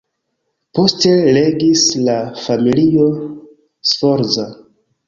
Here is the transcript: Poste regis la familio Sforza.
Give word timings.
Poste 0.79 1.11
regis 1.35 1.85
la 2.09 2.17
familio 2.47 3.07
Sforza. 3.93 4.53